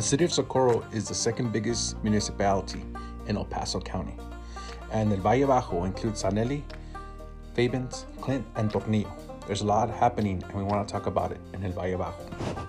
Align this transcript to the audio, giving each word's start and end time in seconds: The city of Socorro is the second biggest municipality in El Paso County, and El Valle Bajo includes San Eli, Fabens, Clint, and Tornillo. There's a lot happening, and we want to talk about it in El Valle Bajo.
The 0.00 0.06
city 0.06 0.24
of 0.24 0.32
Socorro 0.32 0.82
is 0.94 1.08
the 1.08 1.14
second 1.14 1.52
biggest 1.52 2.02
municipality 2.02 2.82
in 3.26 3.36
El 3.36 3.44
Paso 3.44 3.80
County, 3.80 4.16
and 4.92 5.12
El 5.12 5.18
Valle 5.18 5.46
Bajo 5.46 5.84
includes 5.84 6.20
San 6.20 6.38
Eli, 6.38 6.60
Fabens, 7.52 8.06
Clint, 8.22 8.46
and 8.56 8.70
Tornillo. 8.72 9.12
There's 9.46 9.60
a 9.60 9.66
lot 9.66 9.90
happening, 9.90 10.42
and 10.42 10.54
we 10.54 10.62
want 10.62 10.88
to 10.88 10.90
talk 10.90 11.04
about 11.04 11.32
it 11.32 11.40
in 11.52 11.62
El 11.66 11.72
Valle 11.72 11.98
Bajo. 11.98 12.59